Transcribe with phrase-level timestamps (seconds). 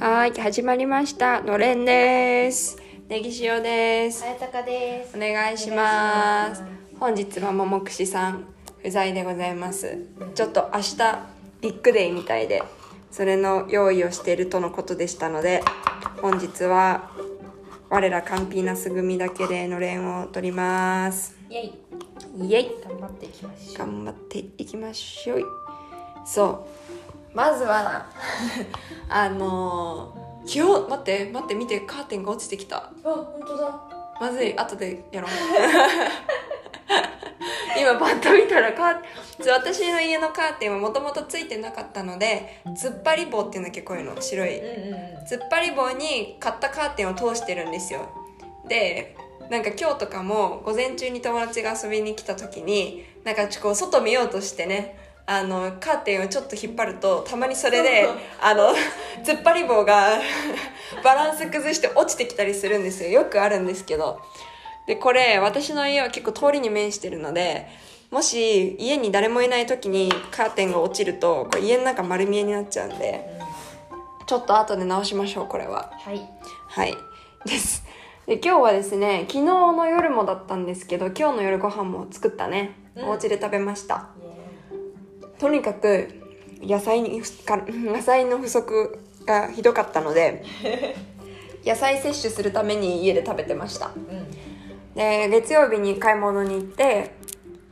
[0.00, 1.40] はい、始まりました。
[1.42, 2.76] のれんです。
[3.08, 4.22] ネギ塩です。
[4.64, 6.98] ですお願いしますお願いします。
[7.00, 8.44] 本日はももくしさん
[8.80, 9.98] 不在でございます。
[10.36, 10.96] ちょっと明日
[11.60, 12.62] ビッグデーみたいで、
[13.10, 15.64] それの用意をしているとのことでしたので、
[16.22, 17.10] 本日は
[17.90, 21.36] 我らカンピーナス組だけでのれんを取ります。
[21.50, 21.88] イエイ
[22.46, 25.44] イエイ頑張っていきましょう頑張っていきましょう
[26.24, 26.97] そう
[27.34, 28.06] まずは
[29.08, 32.76] あのー、今日待って待って見てカーテンが落ちてきた。
[32.78, 33.80] あ本当だ。
[34.20, 35.30] まずい後でやろう。
[37.78, 38.96] 今パッと見たらカー
[39.52, 44.58] 私の家のカーテンはもともとついてなかったので突っ張り棒っていうんだっけこういうの白い。
[44.58, 45.00] うんうんうん。
[45.24, 48.08] 突っ張り棒に買ったカーテンを通してるんですよ。
[48.68, 49.16] で
[49.50, 58.08] なんか今日とかも午前中に友達が遊びに来た時になんかちょっとこう外見ようとしてねあのカーテンをちょっと引っ張るとたまにそれで
[58.40, 58.70] あの
[59.22, 60.18] 突っ張り棒が
[61.04, 63.10] バランス崩して落ちてきたりするんですよ。
[63.10, 64.22] よくあるんですけど。
[64.86, 67.68] でこれ私の家は結構通りに面してるので
[68.10, 73.38] もし家に誰もいない時にカーテンが落ちるとこれ家の中丸見えになっちゃうんで
[74.26, 75.92] ちょっと後で直しましょうこれは。
[75.92, 76.26] はい。
[76.68, 76.96] はい。
[77.44, 77.84] です。
[78.26, 83.08] で今日はですね昨日の夜もだったんですけど今日の夜ご飯も作ったね、うん。
[83.10, 84.08] お家で食べました
[85.38, 86.08] とにかく
[86.60, 90.44] 野菜にか野菜の不足がひどかったので
[91.64, 93.86] 野菜摂取するために家で食べてました。
[93.86, 94.30] イうん。
[94.94, 97.12] で月曜日に買い物に行って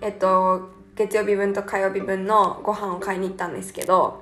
[0.00, 4.20] えっと月曜日分と火曜日分のご飯を買いに行ったんですけど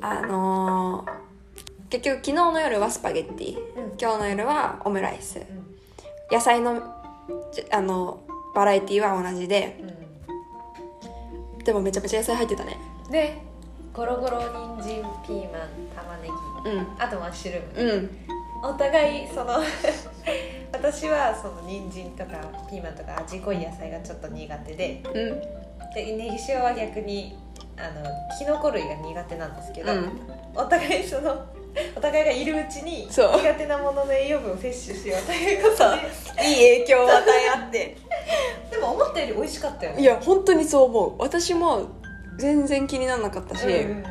[0.00, 1.22] あのー
[1.90, 3.64] 結局昨日の夜はスパゲッティ、うん。
[4.00, 5.38] 今日の夜はオムライス。
[5.38, 6.34] うん。
[6.34, 6.80] 野菜の
[7.52, 8.20] じあの
[8.54, 9.78] バラエティは同じで
[11.64, 12.76] でもめちゃめちゃ野菜入ってたね。
[13.06, 13.52] うんで
[13.92, 14.40] ゴロゴロ
[14.80, 16.28] 人参ピーマン玉ね
[16.64, 16.86] ぎうん。
[16.98, 17.92] あとマッシュルーム。
[17.92, 18.70] うん。
[18.70, 19.58] お互いその
[20.72, 22.40] 私はその人参とか
[22.70, 25.12] ピーマンとか味濃い野菜がちょっと苦手でうん。
[25.94, 27.36] でネギ塩は逆に
[27.76, 28.06] あの
[28.38, 30.20] キノコ類が苦手なんですけど、うん。
[30.54, 31.44] お互いその
[31.94, 35.90] お互いがいるうちに苦手なものの栄養分を摂取しようということ
[36.36, 37.78] でいい影響を与え合って。
[37.78, 37.96] で
[38.82, 40.02] も思ったより美味しかったよね。
[40.02, 41.14] いや本当にそう思う。
[41.18, 41.88] 私も
[42.38, 44.04] 全然気にならなかったし、うんうん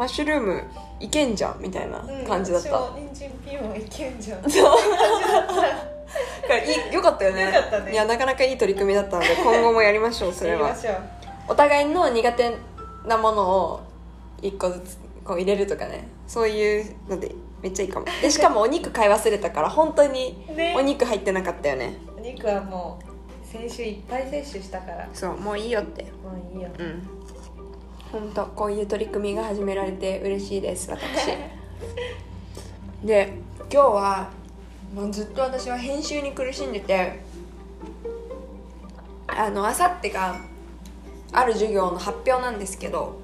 [0.00, 0.62] マッシュルーム
[0.98, 4.50] いけんじゃんみたいなうん感じだった、私も人参ピーマンいけんじゃん。
[4.50, 4.78] そう。
[6.88, 7.44] いいよかったよね。
[7.44, 7.92] よかったね。
[7.92, 10.74] いやなかなかいい取り組みだったので今後もやりましょうそれは。
[11.48, 12.56] お互いの苦手
[13.06, 13.80] なものを
[14.40, 16.08] 一個ずつこう入れるとかね。
[16.26, 18.06] そういうのでめっちゃいいかも。
[18.22, 20.74] でしかもお肉買い忘れたから本当にね。
[20.78, 21.98] お肉入ってなかったよね。
[22.16, 23.09] お肉はもう
[23.50, 25.08] 先週いっぱい摂取したから。
[25.12, 26.04] そうもういいよって。
[26.04, 26.08] も
[26.54, 26.68] ういいよ。
[26.78, 27.02] うん。
[28.12, 31.36] 本当こういう取り組みが始められて嬉しいです私。
[33.04, 33.32] で
[33.72, 34.30] 今日は
[34.94, 37.20] もうずっと私は編集に苦しんでて
[39.26, 40.36] あのあさってが
[41.32, 43.20] ある授業の発表なんですけど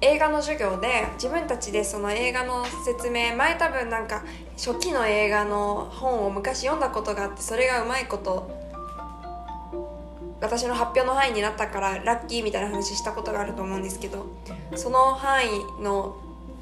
[0.00, 4.24] 映画の授業で自分たちでその映画の説明前多分なんか
[4.56, 8.61] 初期の映画の本を昔読んだことがあってそれがうまいこと
[10.42, 14.26] 私の発表の範囲になったからラッキーみたいな話したことがあると思うんですけど
[14.74, 16.16] その範囲の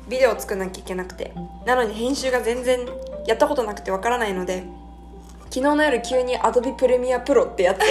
[0.09, 1.33] ビデオを作らなきゃいけなくて
[1.65, 2.87] なのに編集が全然
[3.27, 4.65] やったことなくてわからないので
[5.45, 7.83] 昨日の夜急に Adobe Premiere Pro ってやつを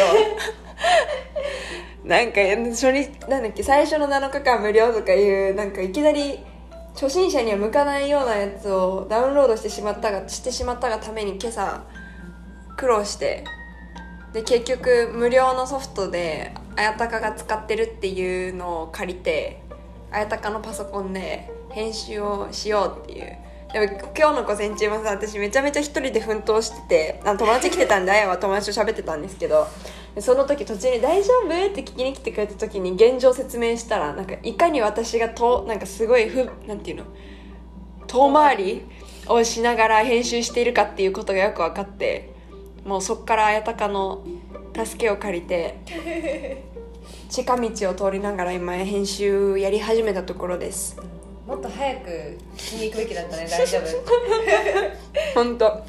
[2.07, 6.39] なんか初日なんだっけ最初の7日間無料とかいうなんかいきなり
[6.93, 11.83] 初心者には向かないようなやつをダウンロードしてしまったがしてしまったがために今朝
[12.77, 13.43] 苦労して
[14.33, 19.61] で結局無料のソフトで綾鷹が使ってるっていうのを借りて
[20.11, 23.37] 綾鷹のパソコンで編集をしようっていう
[23.71, 23.85] でも
[24.17, 29.67] 今日の午前中もさ私めちゃめちゃ一人で奮闘しててあ友達来てたんで綾は友達と喋ってたんですけど
[30.19, 37.03] その時途中に「大丈夫?」って聞きに来てくれた時に現状説明したらなんかいかに私がとなんかすごいふなんていうの
[38.07, 38.85] 遠回り
[39.27, 42.33] をしながら編集しているかっていうことがよく分かって
[42.85, 44.23] もうそっから綾鷹の
[44.75, 45.77] 助けを借りて
[47.29, 50.97] 近道を通りながら今編集やり始めたところです。
[51.45, 52.09] もっと早く
[52.55, 53.47] 聞きに行くべきだったね。
[53.49, 53.83] 大丈夫。
[55.33, 55.83] 本当。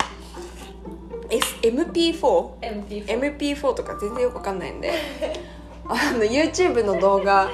[1.63, 2.49] MP4?
[2.61, 4.93] MP4 MP4 とか全然よくわかんないんで。
[5.89, 7.51] あの YouTube の動画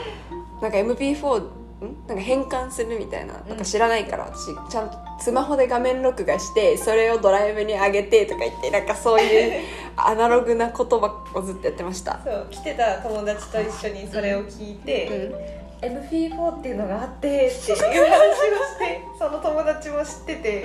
[0.60, 1.42] なんか MP4
[1.84, 2.06] ん？
[2.06, 3.34] なんか変換するみたいな。
[3.48, 4.46] なんか知らないから、私。
[4.70, 9.62] ちゃんとスマホで画面録画してそれをドライブに上げてとか言ってなんかそういう
[9.96, 12.20] アナログな言葉をずっとやってました。
[12.24, 20.64] そう来てた友達と一緒にそれを聞いて、MP4 っていうのがあってっていう話をして その友達も知ってて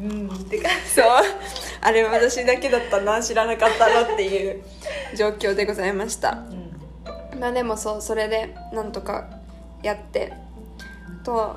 [0.00, 0.28] うん。
[0.28, 1.06] って感そう。
[1.80, 4.62] あれ私だけだったな知らなかったなっていう
[5.16, 6.38] 状況でございました。
[6.48, 9.39] じ、まあでもそうそれでなんとか
[9.82, 10.32] やって。
[10.32, 11.56] あと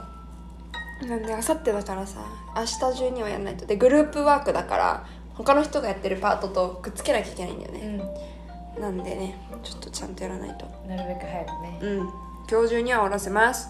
[1.08, 2.26] なんであさってだからさ
[2.56, 3.66] 明日中にはやらないと。
[3.66, 7.98] でグループワークだから他の人がやってるパートとくっつけなきゃいけないんだようん。
[7.98, 8.04] ね、
[8.80, 10.66] なんでねちょっとちゃんとやらないと。
[10.88, 11.80] なるべく早くね。
[11.82, 12.10] うん。
[12.50, 13.70] 今日中には終わらせます。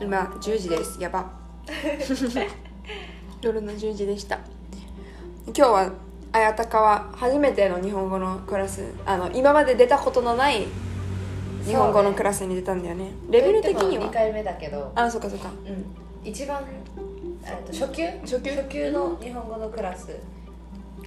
[0.00, 1.00] 今10時です。
[1.00, 1.30] やば。
[3.40, 4.38] 夜の10時でした。
[5.46, 5.92] 今日は
[6.32, 10.66] 綾鷹は初めての日本語のクラスあの今まで出たことのない
[11.64, 13.10] 日本語のクラスに出たんだよね。
[13.30, 14.92] レベル的には？2回目だけど。
[14.94, 15.50] あそっかそっか。
[15.66, 16.28] うん。
[16.28, 16.62] 一番
[17.66, 18.06] と初級？
[18.22, 18.50] 初級？
[18.50, 20.16] 初級の日本語のクラス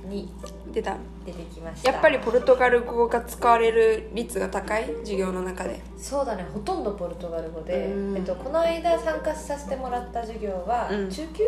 [0.10, 0.32] に
[0.74, 0.98] 出た。
[1.26, 1.92] 出てきました。
[1.92, 4.86] やっぱりポルトガル語が使われる率が高い？
[5.00, 5.82] 授業の中で。
[5.98, 6.46] そうだね。
[6.54, 8.18] ほとんどポルトガル語で、うん。
[8.18, 11.10] えっと、この間参加させてもらった授業は、うん。
[11.10, 11.44] 中級？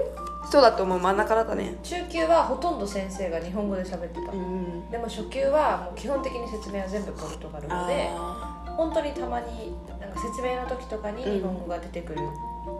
[0.49, 0.99] そうだと思う。
[0.99, 1.75] 真ん中だったね。
[1.83, 8.09] 中級はほとんど先生が日本語で喋ってた、うんでも初級はもう基本的に説明は全部ポルトガル語で。
[8.09, 8.46] あ
[8.77, 12.77] 本当にたまになんか説明の時とかに日本語が出てくる程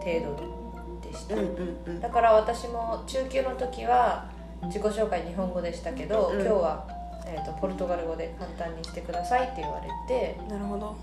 [1.02, 2.00] でした、ーうんうんうん。
[2.00, 4.30] だから私も中級の時は
[4.62, 6.86] 自己紹介日本語でしたけど、うん今日は、
[7.26, 10.96] えー、とポルトガル語で簡単にしてくださいって言われて、なるほど。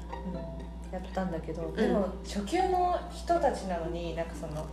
[0.92, 4.66] やったんだけどでも初級の人たちなのになんかその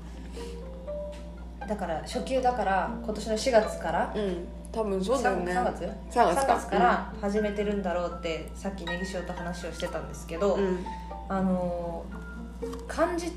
[1.68, 4.46] だから初級だから今年の4月からうん。
[4.72, 5.52] 多分そうだよね。
[5.52, 6.56] 3月？3月か。
[6.56, 10.84] から始めてるんだろうってさっきネギ塩と話をしてたんですけど、うん。
[11.28, 12.22] あのー
[12.86, 13.32] 漢字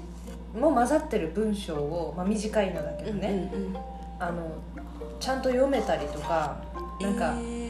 [0.53, 3.77] も混ざってる文章を、まあ、短いのだけどね、うんうんうん。
[4.19, 4.51] あの
[5.19, 6.61] ちゃんと読めたりとか
[7.01, 7.64] なんかえ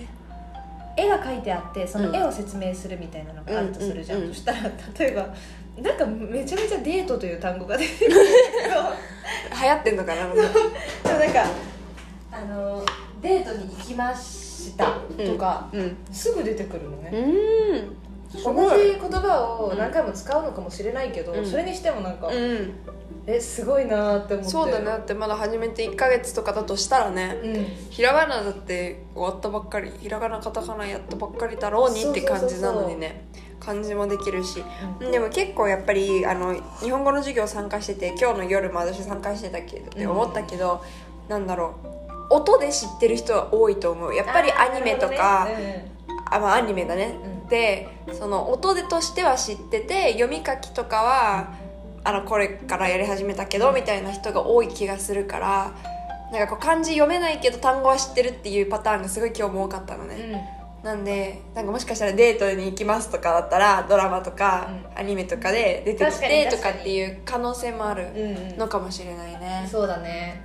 [0.98, 2.12] 絵が描いてあってそうん。
[2.12, 4.36] の絵を説明するみたいなのがあるとするじゃん、うんうんうん。
[4.36, 4.62] そしたら
[4.98, 5.34] 例えば
[5.82, 8.14] なんかめちゃめちゃデートという単語が出てくるん
[8.70, 11.46] だー流行ってんのかなけどでもなんか
[12.32, 12.86] あの
[13.22, 14.86] デートに行きました
[15.18, 15.98] とか、うん。
[16.12, 17.80] すぐ出てくるのね、うん。
[17.80, 17.86] す
[18.44, 21.46] 同じ言葉を何回も使うのかもしれないけど、うん。
[21.46, 22.74] それにしてもなんか、うん。
[23.28, 24.52] えすごいなーって思って。
[24.52, 24.86] そうだね。
[24.86, 27.66] だってまだ始めて1ヶ月とかだとしたらねうん。
[27.90, 33.26] ひらがなだって終わったばっかりひらがなカタカナやったばっかりだろうにって感じなのにね
[33.60, 34.64] 漢字もできるし。
[35.00, 40.84] でも結構やっぱりあの日本語の授業参加してて今日の夜も私参加してたけどって思ったけど、
[41.28, 41.96] なんだろう。
[42.28, 44.16] 音で知ってる人は多いと思う。
[44.16, 45.92] やっぱりアニメとかあーなるほどね。
[46.32, 47.16] あまあアニメだね、
[47.46, 51.54] うんでその音でとしては知ってて読み書きとかは
[52.04, 55.72] あのこれからやり始めたけどみたいな人が多い気がするから
[56.32, 60.52] なんかこう漢字読めないけど単語は知ってるっていうパターンがすごい今日も多かったのね、
[60.84, 60.86] うん。
[60.86, 70.44] なんでなんかもしかしたらデートに行きますとかだったらドラマとかうアニメとかで出てきてと確かっていう可能性もあるうんうんのかもしれないね、そうだね。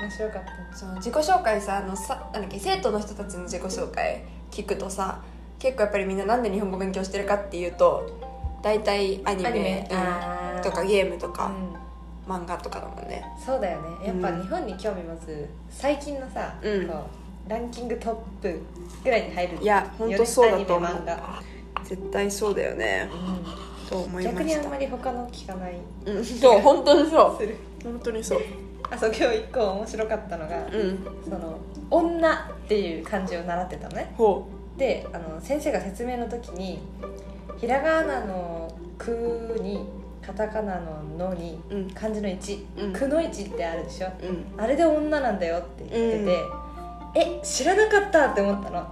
[0.00, 0.76] 面白かった。
[0.76, 5.22] そう自己紹介さあのさなんだっけ生徒の人たちの自己紹介聞くとさ
[5.58, 8.08] 結構やっぱりみんななんで日本語勉強してるかっていうと
[8.62, 9.88] 大体アニメアニメ。
[10.56, 10.62] うん。
[10.62, 11.52] とかゲームとか、
[12.26, 12.32] うん。
[12.32, 13.24] 漫画とかだもんね。
[13.44, 14.06] そうだよね。
[14.06, 16.86] やっぱうん日本に興味持つ最近のさ、うん。
[16.86, 17.06] こ
[17.46, 18.60] うランキングトップ
[19.02, 20.88] ぐらいに入るいや本当そうだと思う。
[20.88, 21.42] アニメ漫画。
[21.84, 23.08] 絶対そうだよね。
[23.88, 25.78] と思いま逆にあんまり他の聞かない。
[26.06, 26.24] うん。
[26.24, 27.36] そう 本当にそう。
[27.40, 27.56] する。
[27.82, 28.40] 本当にそう。
[28.90, 31.06] あそう今日一個面白かったのが、うん。
[31.24, 31.56] その
[31.90, 32.34] 「女」
[32.64, 34.12] っていう漢字を習ってたのね。
[34.16, 34.46] ほ
[34.78, 36.78] であの先生が説明の時に
[37.58, 39.86] ひらがなの「く」に
[40.24, 41.90] カタカナの「の」にううん。
[41.90, 42.92] 漢字の「一」うん。
[42.92, 44.08] く」の「一」ってあるでしょ？
[44.22, 44.62] うん。
[44.62, 46.38] あれで女なんだよって言ってて、
[47.14, 48.80] え知らなかったって思ったの？
[48.80, 48.86] うん。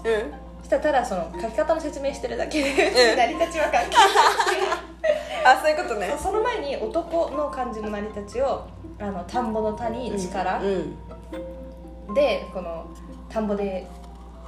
[0.60, 3.16] そしたらただその書き方の説明してるだけでうん。
[3.16, 3.96] 成り立ちは関係
[5.46, 6.08] あそういうことね。
[6.08, 8.64] ないその前に男の漢字の成り立ちを
[8.98, 10.96] あの田んぼの田に力、うん。
[12.14, 12.86] でこの
[13.28, 13.86] 田んぼで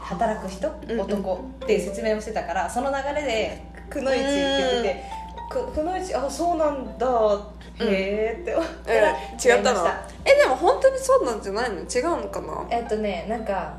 [0.09, 1.01] 働く人、うんうん。
[1.01, 1.45] 男？
[1.65, 5.05] って説明をしてたからその流れで「くのいち」って言ってて
[5.51, 7.07] 「くくのいちあそうなんだ。
[7.81, 9.87] へえ」って思っ違ったの？
[10.25, 11.77] えでも本当にそうなんじゃないの？
[11.81, 12.67] 違うのかな？
[12.71, 13.75] えっとねなんか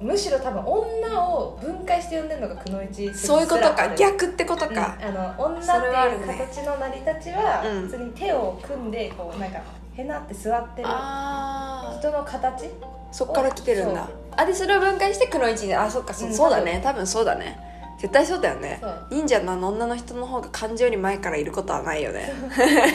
[0.00, 3.88] むしろ多分女を分解して呼んでるのがくのいちそういうことか。
[3.96, 6.46] 逆逆ってことか、あの女っていうね。
[6.50, 7.82] 形の成り立ちは、うん。
[7.82, 9.60] 普通に手を組んでこうなんか
[9.96, 14.08] へなって座ってるあ人の形あそっから来てるんだ。
[14.36, 15.72] あでそれを分解して黒一に。
[15.72, 16.80] あそっかそ,、ううんそうだね。
[16.82, 17.56] 多分そうだね。
[17.96, 18.82] 絶対そうだよね。
[19.08, 22.32] 忍者の女の人の方が漢字より前からいることはないよね。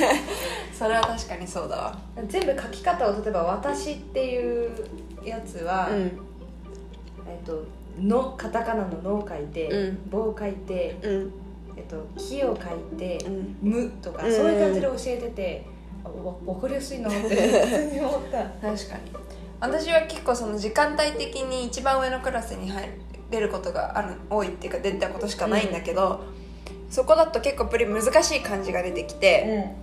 [0.77, 1.97] それは確かにそうだわ。
[2.27, 4.71] 全部書き方を例えば「私」っていう
[5.23, 5.97] やつは、うん。
[7.25, 7.63] えっと
[7.97, 10.09] のカタカナの「の」を書いてうん。
[10.09, 11.33] 棒を書いて、うん。
[11.77, 14.35] えっと、木を書いてうん「無」とかうん。
[14.35, 15.65] そういう感じで教えてて、
[16.03, 18.37] あわ分かりやすいなって 普通に思った。
[18.37, 19.28] 確かに
[19.59, 22.89] 私は結構その時間帯的に一番上のクラスに入
[23.29, 26.23] れることがある多いっていうか出たことしかないんだけど、
[26.89, 29.75] そこだと結構プリ難しい漢字が出てきて、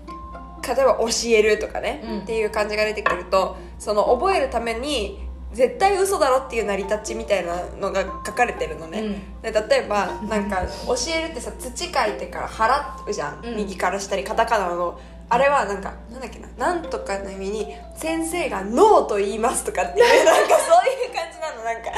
[0.66, 2.18] 例えば教えるとかね、うん。
[2.20, 5.20] っていう感じが出てくるとその覚えるために
[5.52, 13.56] 絶対嘘だろっていう成り立ちみたいなのが書かれてるのね、で例えばなんか教えるってさ土書いてから払うじゃん、うん。
[13.56, 17.66] 右から下にカタカナのあれはなんかなんだっけななんとかの意味に
[17.96, 21.90] 先生が「ノーと言います」とかっていうなんかそういう感じなのなんか。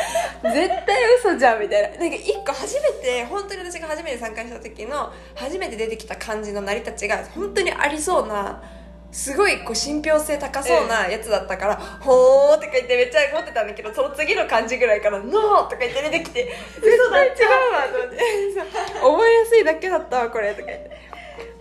[0.43, 1.89] 絶対嘘じゃんみたいな。
[1.89, 8.63] なんか一個初めて本当に私が初めて参加した時の初めて出てきた漢字の成り立ちが本当にありそうな
[9.11, 18.19] すごいこう信憑性高そうなやつだったから「ほー」とか言ってめっちゃ思ってたんだけどその次の漢字ぐらいから「ノー」とか言って出てきて「嘘だ違うわ」と思って。
[19.01, 21.08] 覚えやすいだけだったわこれとか言って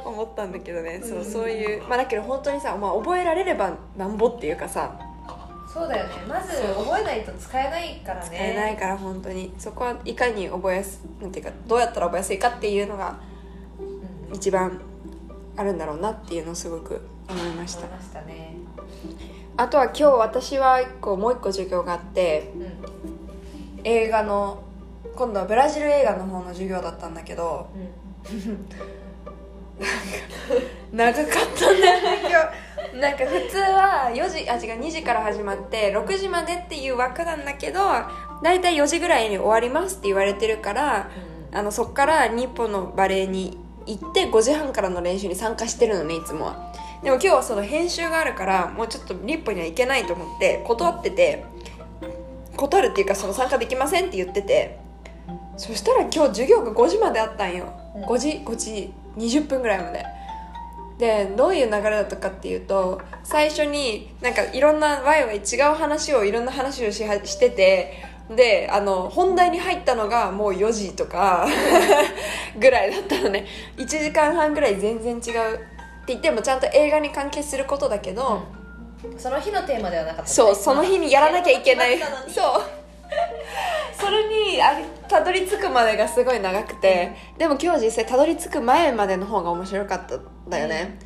[0.07, 1.01] 思ったんだけどね。
[1.03, 1.83] そうそういう。
[1.87, 4.99] まあだけど本当にさ、まあ、覚えられればなんぼっていうかさ。
[5.71, 6.15] そうだよね。
[6.27, 8.25] まず覚えないと使えないからね。
[8.25, 9.53] 使えないから本当に。
[9.57, 13.19] そこはいかに覚えやすなんていうかどうやったら覚えやすいかっていうのが
[14.29, 14.35] うん。
[14.35, 14.81] 一番
[15.55, 17.81] あるんだろうなっていうのをすごく思いました。
[17.81, 18.55] 思いましたね。
[19.57, 23.17] あとは今日私は一個もう一個授業があってうん。
[23.83, 24.63] 映画の
[25.15, 27.69] 今度はブラジル映画の方の授業だったんだけど
[30.91, 31.25] 長かっ
[31.57, 32.19] たんだよね。
[32.21, 37.79] 今日なんか普通は4時あ違う2時から始まって6時までっていう枠なんだけど
[38.41, 41.09] 大体4時ぐらいに終わりますって言われてるから
[41.51, 46.73] あのそっから日本のバレエに行って5時半からの練習に参加してるのねいつもは。
[47.03, 51.45] でも今日はその編集があるからもうちょっと日本には行けないと思って断ってて
[52.55, 54.79] 断るっていうかその参加できませんって言ってて
[55.57, 58.03] そしたら今日授業が5時まであったんよ、うん。
[58.05, 60.05] 5時5時20分ぐらいまで。
[60.97, 68.03] でどういう流れだったかっていうと最初になんかいろんなワイワイ違う話をいろんな話をしはしてて
[68.35, 71.47] であの本題に入ったのがもう4時とか
[72.59, 73.45] ぐらいだったのね。
[73.77, 75.55] 1時間半ぐらい全然違う。
[75.55, 75.57] っ
[76.07, 78.43] て言ってもちゃんと映画に関係することだけど、
[79.17, 80.21] その日のテーマではなかった。
[80.23, 81.97] ねそうその日にやらなきゃいけない。
[81.99, 82.86] そう
[83.93, 90.97] それにあたどり着くまでがすごい長くてでも今日実際たどり着く前までの方が面白かったんだよね、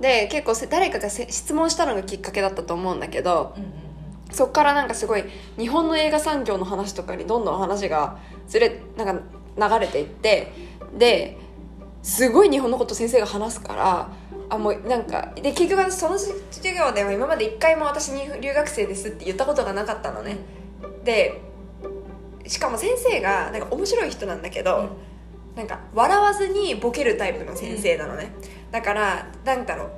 [0.00, 3.86] で結構せ誰かがせ質問したのがきっかけだったと思うんだけどうんうん
[4.30, 5.24] そっからなんかすごい
[5.58, 9.22] 日本の映画産業の話とかにどんどん話がずれなん
[9.56, 10.52] か流れていって
[10.96, 11.38] で
[12.02, 14.10] すごい日本のこと先生が話すから
[14.48, 20.38] あもうなんかで結局私その授業では今まで一回も私に留学生ですって言ったことがなかったのね。
[21.04, 21.40] で
[22.46, 24.96] しかも先生がなんか面白い人なんだけど、
[25.54, 28.32] なんか笑わずにボケるタイプの先生なのね、
[28.70, 29.90] だからなんだろう。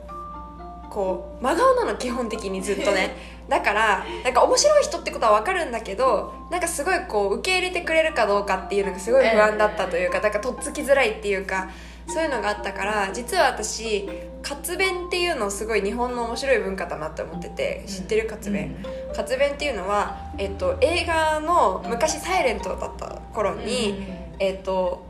[0.90, 3.38] こう真顔なの基本的にずっとね。
[3.48, 11.70] だからなんか面白い人ってことは分かるんだけどなんかすごいこう受け入れてくれるかどうかっていうのがすごい不安だったというかだからとっつきづらいっていうか
[12.06, 14.08] そういうのがあったから実は私
[14.48, 18.82] 活弁っていうのをすごい日本の面白い文化だなって思ってて知ってる活弁、
[19.14, 24.06] 活弁っていうのは、えっと、映画の昔サイレントだった頃に、
[24.38, 25.04] えっと、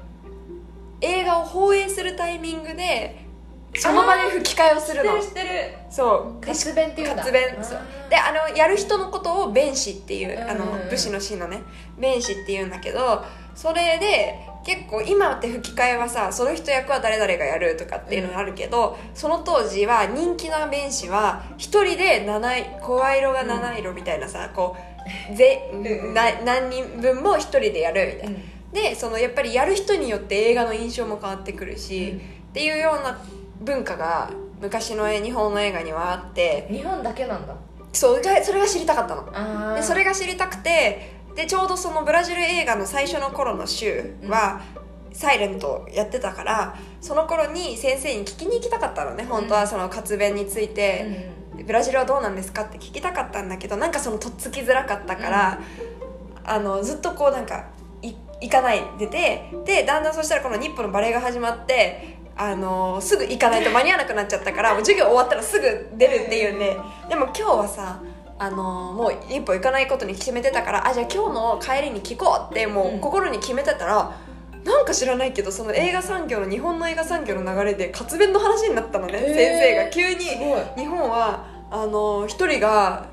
[1.00, 3.28] 映画を放映するタイミングで
[3.76, 5.21] その場で吹き替えをするの。
[5.21, 5.49] 知ってる知ってる。
[5.90, 6.45] そう。
[6.45, 7.23] で活弁っていうんだ。
[7.23, 7.80] 活弁そう。
[8.11, 10.71] であのやる人のことを弁士っていうあのうん。
[10.73, 11.62] うんうん武士の士のね。
[11.99, 24.77] 弁士っていうんだけどそれで結構今って吹き替えはさその人役は誰々がやるとかっていうのがあるけど、その当時は人気な弁士は一人で七色声色が七色みたいなさ、こ
[25.33, 28.38] うぜうんな何人分も一人でやるみたいな、
[28.73, 33.19] でそのやっぱりやる人によって映画の印象も変わってくるし、っていうような
[33.62, 36.69] 文化が昔の日本の映画にはあって。
[36.71, 37.55] 日本だけなんだ。
[37.93, 39.27] そうがそれが知りたかったの。
[39.33, 44.61] あでそれが知りたくてでちょうどそのブラジル映画の最初の頃の週は、
[45.12, 51.30] サイレントやってたからその頃に先生に聞きに行きたかったのね本当はその活弁について、
[51.64, 55.61] ブラジルはどうなんですかって聞きたかったんだけどなんかそのとっつきづらかったから、
[56.42, 57.68] あのずっとこうなんか
[58.02, 66.76] い行かないでてでだんだんそしたらこの日本のバレエが始まってあのすぐ行かないと間に合わなくなっちゃったからもう授業終わったらすぐ出るっていうんで。
[67.09, 68.02] でも今日はさ
[68.40, 72.99] あのもう一歩行かないことに決めてたからあじゃあ今日の帰りに聞こうってもうん。
[72.99, 74.16] う心に決めてたら、
[74.64, 79.90] なんか知らないけどその映画産業の日本の映画産業の流れで活弁の話になったのね、先生が。
[79.90, 80.25] 急に
[80.76, 83.07] 日本はあの一人が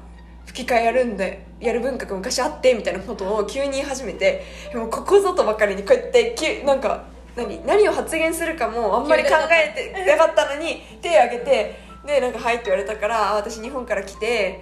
[0.45, 7.05] 吹き替えやるんでやる文化が昔あってみたいなことを急に言い始めてもうここぞとばかりにこうやってきなんか
[7.35, 14.61] 何何を発言するかもあんまり考えてなかったのに手を挙げてでなんか「はい」って言われたからあ「私日本から来て」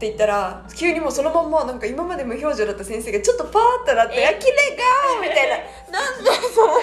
[0.00, 5.56] って言ったら急にもうそのまんまなんか今まで無表情だった先生がちょっとパーッとなって「え焼きれが!」みたいな
[5.92, 6.82] 「なんでそう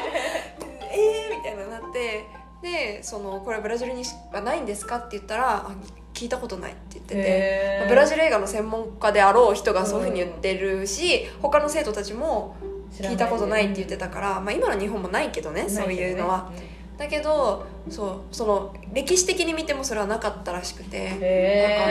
[0.92, 2.26] えー!」みたいななって
[2.62, 5.72] でその「これブラジルにはないんですか?」って言ったらあ
[6.14, 7.22] 「聞いたことない」って言ってて。
[7.22, 12.56] へーブラジル映画の専門家であろう人がそういうふうに言ってるし、他の生徒たちも
[12.92, 16.52] 聞いたことないって言ってたから、まあ、今の日本もないけどねそういうのは、
[16.98, 21.26] だけどそうその歴史的に見てもそれはなかったらしくて、なんか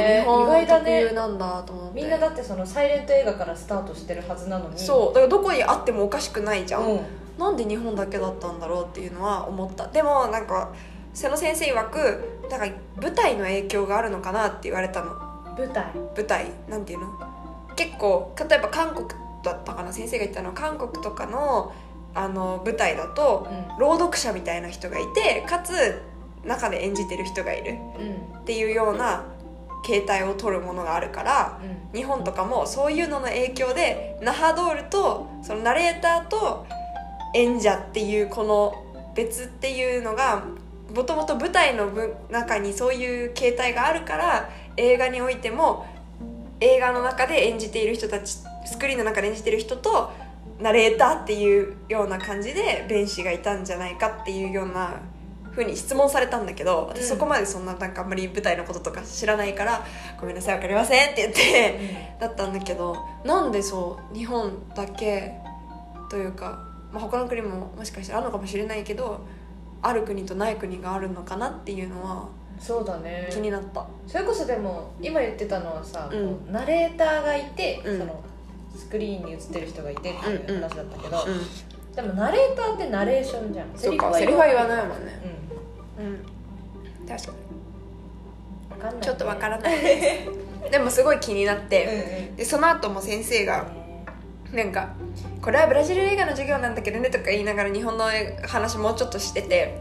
[0.09, 2.01] 日本特有なんだと思って。
[2.01, 4.79] みんなだってそのサイレント映画からスタートしてるはずなのに。
[4.79, 7.01] そうだからどこにあってもおかしくないじゃん、うん。
[7.39, 9.87] なんで日本だけだったんだろうっていうのは思った。
[9.87, 10.73] でもなんか
[11.15, 15.13] 瀬野先生曰くだから舞台の影響があるのかなって言われたの。
[15.57, 15.87] 舞台。
[16.17, 16.47] 舞台。
[16.69, 17.19] なんていうの？
[17.77, 19.09] 結構例えば韓国
[19.45, 19.93] だったかな？
[19.93, 21.73] 先生が言ったのは韓国とかの
[22.17, 23.47] あの舞台だと
[23.79, 26.03] う朗読者みたいな人がいてかつ
[26.45, 27.77] 中で演じてる人がいる
[28.41, 29.25] っていうような
[29.85, 31.61] 形態を取るものがあるから
[31.95, 36.67] 日本とかもそういうのの影響でナハドールとそのナレーターと
[37.35, 40.45] 演者っていうこの別っていうのが
[40.95, 45.87] もともと舞台の分中にそういう形態があるから映画においても
[46.61, 50.11] 映画の中で演じている人たちスクリーンの中で演じている人と
[50.61, 55.01] ナレーターっていうような感じで弁士がいたんじゃないかっていうような
[55.51, 57.09] ふうに質問されたんだけど私うん。
[57.09, 59.85] そこまでそんななんかあんまり舞台のこととか知らないから
[60.21, 65.35] 「ごめんなさいわかりません」って言ってだったんだけどなんでそう日本だけ
[66.11, 69.21] というか、まあ、他の国ももしかしたらあるのかもしれないけど
[69.83, 73.29] ある国とない国があるのかなっていうのはそうだね。
[73.31, 76.53] 気になった、それこそでも今言ってたのはさ、うん。
[76.53, 77.99] ナレーターがいて、うん。
[77.99, 78.25] その
[78.77, 83.69] スクリーンに映ってる人がいてっていう話だったけど、うん、でもナレーターってナレーションじゃん。
[83.75, 85.21] セリフは言わないもんね。
[85.99, 87.09] ううん。
[87.09, 87.47] 確かに。
[88.77, 90.27] かんない、ちょっとわからないで
[90.65, 92.37] す でもすごい気になっうんてうん。
[92.37, 93.67] でその後も先生が
[94.53, 94.91] なんか
[95.43, 98.05] 「これはブラジル映画の授業なんだけどね」とか言いながら日本の
[98.47, 99.79] 話もうちょっとしてて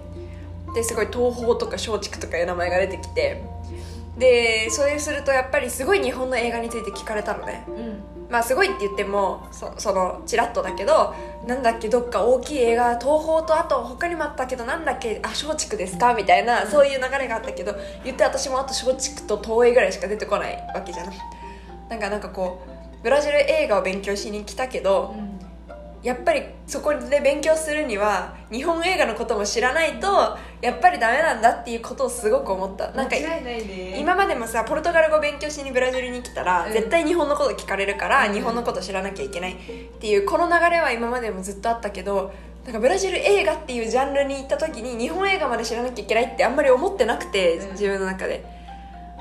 [0.74, 3.42] ですごい東宝とか松竹とかいう名前が出てきて
[4.18, 7.66] でそれするとやっぱりすごい日本の映画について聞かれたのね。
[7.68, 11.14] うんまあすごいって言ってもそそのチラッとだけど
[11.46, 16.14] なんだっけどっか大きい映画東宝とあと他にもあったけどなんだっけあ松竹ですか？
[16.16, 21.18] みたいなそういう流れがあったけど言って私もあと松竹と東映ぐらいしか出てこないわけじゃない。
[21.90, 22.64] なんかなんかこ
[23.00, 25.14] うブラジル映画を勉強しに来たけど
[26.02, 32.92] やっぱりそこで勉強するには日本映画のことも知らないとやっぱりダメなんだっていうことをすごく思った。
[32.92, 36.74] なんか今までもさポルトガル語勉強しにブラジルに来たら、うん。
[36.74, 38.34] 絶対日本のこと聞かれるから、うん。
[38.34, 39.58] 日本のこと知らなきゃいけないっ
[40.00, 42.34] ていうこの流れは今までもずっとあったけど
[42.66, 47.72] なんかブラジル映画っていうジャンルに行った時に日本映画まで知らなきゃいけないってあんまり思ってなくて、うん。
[47.72, 48.44] 自分の中で。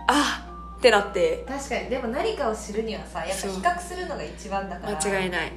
[0.09, 1.45] あってなって。
[1.47, 1.89] 確かに。
[1.91, 4.99] でも何かを知るにはさやっぱ比較するのが一番だから。
[4.99, 5.53] 間違いない。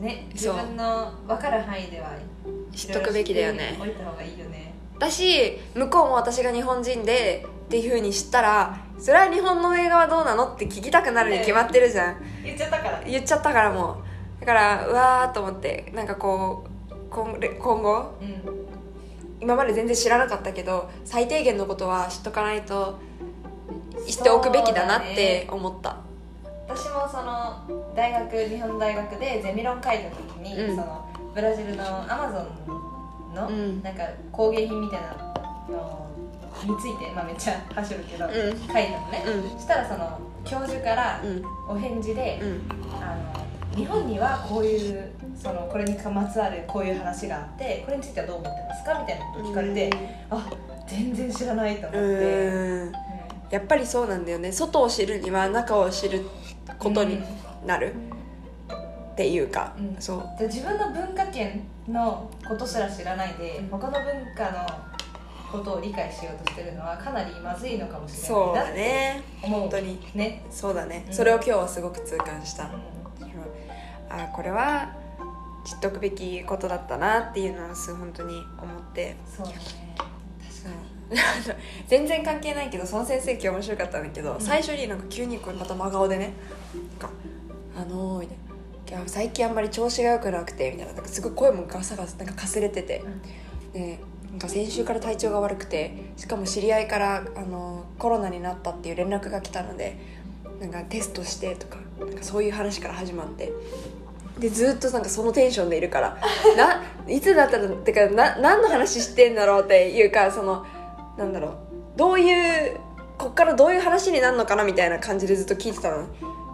[0.00, 2.10] ね自分の分かる範囲では
[2.74, 3.76] 知っとくべきだよね。
[3.78, 4.71] 置いた方がいいよね
[5.02, 12.16] だし向こうも私が日本人でっていう風に知ったらそれは日本の映画はどうなのって聞きたくなるに決まってるじゃん。
[12.44, 13.02] 言っちゃったから。
[13.04, 13.96] 言っちゃったからも
[14.40, 14.40] う。
[14.40, 18.42] だからうわーと思ってなんかこう今今後うん。
[19.40, 22.94] 今まで全然知らなかったけど最低限のことは知っとかないと
[24.06, 25.96] 知っておくべきだなって思った。
[26.68, 30.76] 私もその大学日本大学でゼミ論書いた時に、うん。
[30.76, 32.81] そのブラジルのアマゾン
[33.34, 33.82] の、うん。
[33.82, 35.16] なんか工芸品みたいな
[35.70, 36.06] の
[36.64, 38.32] について、まあ、めっちゃ走るけど、うん。
[38.32, 39.50] 書いたのね、うん。
[39.50, 41.44] そしたらその教授からうん。
[41.68, 42.60] お返事で、うん。
[43.02, 49.90] あの日本にはこういうそのこれにまつわるこういう話があってこれについてはどう思ってますかみたいなこと聞かれて、
[50.30, 50.50] あ
[50.86, 52.88] 全然知らないと思って、ううん。
[52.90, 52.92] ん
[53.50, 54.52] やっぱりそうなんだよね。
[54.52, 56.22] 外を知るには中を知る
[56.78, 57.22] ことに
[57.66, 57.94] なる
[59.12, 59.96] っていうか、うん。
[60.00, 60.38] そう。
[60.38, 63.68] で自分の文化圏のことすら知らないで、うん。
[63.68, 64.66] 他の文化の
[65.52, 69.22] ことを理解しようとしてるのはかなりまずいのかもしれないそうだね。
[69.42, 70.00] 思う本当に。
[70.14, 71.14] ね、そうだね、うん。
[71.14, 72.68] それを今日はすごく痛感した、う
[74.08, 74.94] あこれは
[75.64, 79.12] 知っておくべきことだったなっていうのはす本当に思って。
[79.12, 79.58] ん、そうだね。
[80.48, 80.72] そう。
[81.86, 84.40] 全然関係ないけどその先生今日面白かったんだけど、ん。
[84.40, 86.32] 最初になんか急にこうまた真顔でね
[87.00, 87.14] なんか
[87.76, 88.51] 「あのー」みたいな。
[88.92, 93.02] いや最近あんまり調子が良くなくてみたいななんかすごい声もガサガサなんかかすれてて、
[93.72, 93.98] で
[94.30, 99.96] なんか先週から体調が悪くてしかも知り合いからあのコロナになったっていう連絡が来たので
[100.60, 103.50] なんかテストしてとかなんかそういう話から始まって。
[104.38, 106.18] でずっとなんかそのテンションでいるから
[106.56, 110.66] ないつだったらってかな何の話してんだろうっていうかその
[111.16, 111.52] なんだろう。
[111.96, 112.76] どういう
[113.18, 116.06] こっからどういう話になるのかなみたいな感じでずっと聞いてたの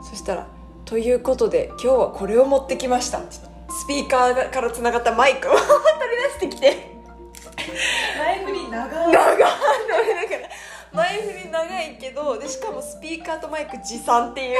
[0.02, 0.46] そしたら
[0.88, 3.20] 「ということで今日はこれを持ってきました」
[3.70, 5.68] スピーカーからつながったマイクを 取り
[6.22, 6.98] 出してきて。
[8.18, 9.12] 前振り長い。
[9.12, 9.52] 長い。
[10.00, 10.48] 俺だから
[10.92, 14.58] 前振り長いけどでしかもスピーカーとマイク持参っていう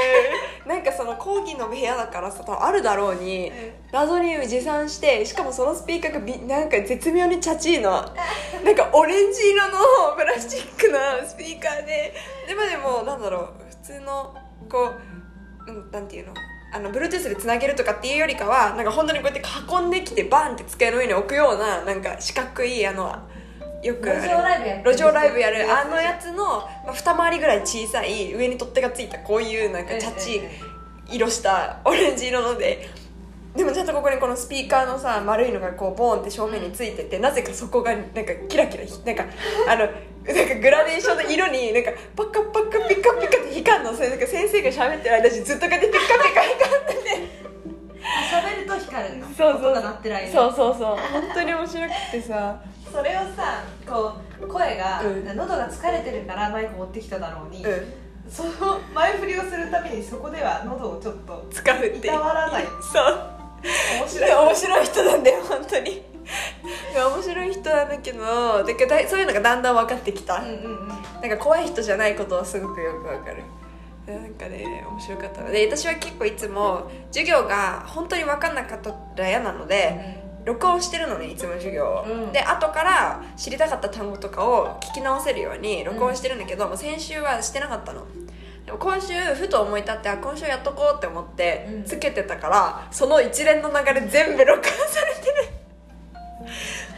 [0.67, 3.51] なんかその講義の部屋だからさ多分あるだろうに
[3.91, 8.05] 謎に持参してしかもそのスピーカーがびなんか絶妙にチャチーの
[8.63, 12.13] なんかオレンジ色のプラスチックなスピーカーで。
[12.47, 13.47] でまあでもなんだろう
[13.83, 14.35] 普通の
[14.69, 14.91] こう、うん、
[15.91, 16.33] なんていうの？
[16.71, 23.09] あの Bluetooth でつなげるとかっていうよりかはなんか本当にこうやって運んできてバンって机の上に置くようななんか四角いあの
[23.81, 30.41] よく路上ライブやるあのやつの、まあ、二回りぐらい小さい上に取っ手がついたこういうなんかチャチ
[31.11, 32.87] い色したオレンジ色ので。
[33.55, 39.25] でもちゃんとここにこのスピーカーのさ丸いのがこうボーンって正面についててなぜかそこがなんかキラキラなんか
[39.67, 39.89] あの
[40.33, 47.09] なんかグラデーションの色になんかパカパカピカピカって光るの先生が喋ってる間にずっとこうやってピカピカ光ってて
[48.29, 49.35] 喋ると光るのそう。
[49.35, 52.61] そう音が鳴ってる間にそうそうそう本当に面白くてさ
[52.91, 55.25] それをさこう声が、うん。
[55.37, 57.93] 喉が疲れてるからマイク持ってきただろうに、うん。
[58.29, 62.63] その前振りをするためにそこでは喉をちょっと使うっていたわらない。
[62.63, 63.29] そう。
[63.99, 64.31] 面白い。
[64.31, 66.01] 面白い人なんだよ本当に
[66.99, 70.87] いや面白い人なんだけどだからそういうのがだんだん分かってきた、うんうんうん。
[70.89, 73.41] なんか怖い人じゃないことはすごくよくわかる。
[74.05, 82.33] なんかね面白かったので私は結構いつも授業が本当に分かんなかったら嫌なので、録音してるのねいつも授業を、うん。
[82.33, 88.05] で後から知りたかった単語とかを聞き直せるように録音してるんだけど、もう先週はしてなかったの。
[88.65, 91.83] でも今週ふと思い立ってあ今週やっとこうって思ってうん。
[91.85, 95.59] つけてたから、その一連の流れ全部録音されてる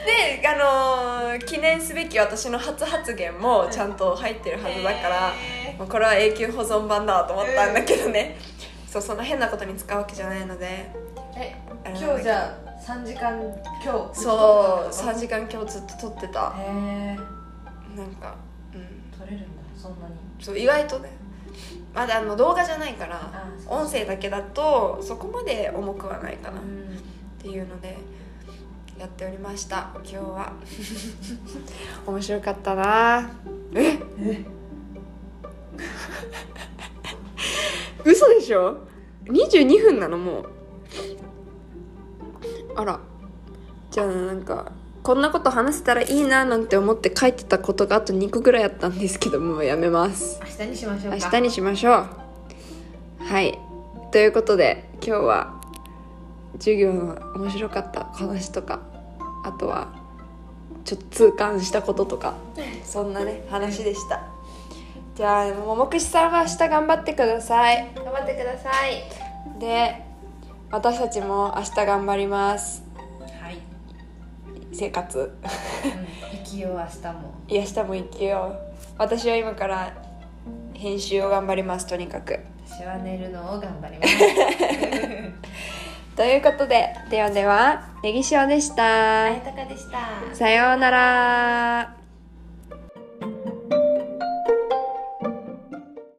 [0.06, 8.38] であのー記念すべき私の初発言もちゃんと入ってるはずだから、へもうこれは永久保存版だと思ったんだけどね、
[8.88, 10.92] そうそんな変なことに使うわけじゃないので。
[11.36, 13.40] え今日じゃあ3時間
[13.84, 16.54] 今日そう3 3時間今日ずっと撮ってた。
[16.58, 17.16] へえ
[17.96, 18.36] なんか
[18.74, 19.18] うん。
[19.18, 20.14] 取れるんだそんなに。
[20.40, 21.10] そう意外とね。
[21.94, 26.60] まだあの動画じゃないからあ音声だけだとそこまで重くはないかな。
[26.60, 27.02] っん。
[27.42, 27.98] ていうので
[29.02, 29.90] やっておりました。
[30.04, 30.54] 今日は。
[32.06, 33.32] 面白かったな。
[33.74, 33.98] え？
[34.20, 34.46] え
[38.06, 38.78] 嘘でしょ
[39.26, 40.46] ？22分なのもう。
[42.76, 43.00] あら。
[43.90, 50.40] じゃあなんかこんなこと話せたらいいななんて思って書いてたことがあと2個ぐらいあったんですけどもうやめます。
[50.42, 51.18] 明日にしましょうか。
[51.18, 52.08] 明日にしましょう。
[53.24, 53.58] はい。
[54.12, 55.60] ということで今日は
[56.60, 58.91] 授業の面白かった話とか
[59.44, 59.94] あとは
[60.84, 62.36] ちょっと痛感したこととか
[62.84, 64.24] そんなね話でした。
[65.16, 67.92] じゃあももくしさんは明日頑張ってください。
[67.96, 69.04] 頑張ってください。
[69.60, 70.04] で
[70.72, 72.84] 私たちも明日頑張ります。
[73.42, 73.58] はい、
[74.72, 75.20] 生活。
[75.20, 77.34] うん、生きよう明日も。
[77.48, 78.72] いや明日も生きよう。
[78.98, 79.94] 私は今から
[80.74, 82.40] 編集を頑張りますとにかく。
[82.66, 84.14] 私は寝るのを頑張ります
[86.22, 89.24] ということでではではネギ塩でした。
[89.24, 90.36] あやたかでした。
[90.36, 92.01] さようなら